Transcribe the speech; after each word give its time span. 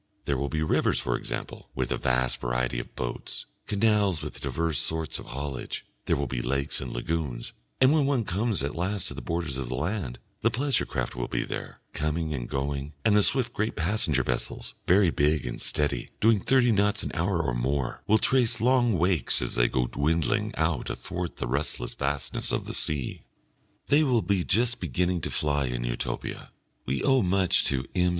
There 0.25 0.35
will 0.35 0.49
be 0.49 0.63
rivers, 0.63 0.99
for 0.99 1.15
example, 1.15 1.69
with 1.75 1.91
a 1.91 1.97
vast 1.97 2.41
variety 2.41 2.79
of 2.79 2.95
boats; 2.95 3.45
canals 3.67 4.23
with 4.23 4.41
diverse 4.41 4.79
sorts 4.79 5.19
of 5.19 5.27
haulage; 5.27 5.85
there 6.07 6.15
will 6.15 6.25
be 6.25 6.41
lakes 6.41 6.81
and 6.81 6.91
lagoons; 6.91 7.53
and 7.79 7.91
when 7.93 8.07
one 8.07 8.25
comes 8.25 8.63
at 8.63 8.73
last 8.75 9.07
to 9.09 9.13
the 9.13 9.21
borders 9.21 9.57
of 9.57 9.67
the 9.69 9.75
land, 9.75 10.17
the 10.41 10.49
pleasure 10.49 10.87
craft 10.87 11.15
will 11.15 11.27
be 11.27 11.43
there, 11.43 11.81
coming 11.93 12.33
and 12.33 12.49
going, 12.49 12.93
and 13.05 13.15
the 13.15 13.21
swift 13.21 13.53
great 13.53 13.75
passenger 13.75 14.23
vessels, 14.23 14.73
very 14.87 15.11
big 15.11 15.45
and 15.45 15.61
steady, 15.61 16.09
doing 16.19 16.39
thirty 16.39 16.71
knots 16.71 17.03
an 17.03 17.11
hour 17.13 17.39
or 17.39 17.53
more, 17.53 18.01
will 18.07 18.17
trace 18.17 18.59
long 18.59 18.97
wakes 18.97 19.39
as 19.39 19.53
they 19.53 19.67
go 19.67 19.85
dwindling 19.85 20.51
out 20.57 20.89
athwart 20.89 21.35
the 21.35 21.45
restless 21.45 21.93
vastness 21.93 22.51
of 22.51 22.65
the 22.65 22.73
sea. 22.73 23.21
They 23.85 24.03
will 24.03 24.23
be 24.23 24.43
just 24.43 24.79
beginning 24.81 25.21
to 25.21 25.29
fly 25.29 25.65
in 25.65 25.83
Utopia. 25.83 26.49
We 26.87 27.03
owe 27.03 27.21
much 27.21 27.65
to 27.65 27.85
M. 27.93 28.09